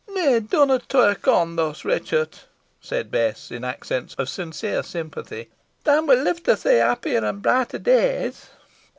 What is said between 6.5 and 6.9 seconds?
see